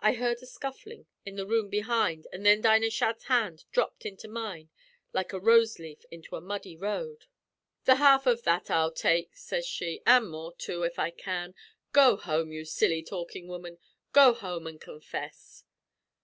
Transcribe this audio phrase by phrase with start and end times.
[0.00, 4.26] "I heard a scufflin' in the room behind, and thin Dinah Shadd's hand dhropped into
[4.26, 4.70] mine
[5.12, 7.26] like a roseleaf into a muddy road.
[7.84, 11.54] "'The half av that I'll take,' sez she, 'an' more too, if I can.
[11.92, 13.78] Go home, ye silly talkin' woman
[14.12, 15.62] go home an' confess.'